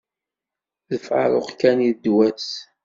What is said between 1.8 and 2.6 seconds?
i d ddwa-s.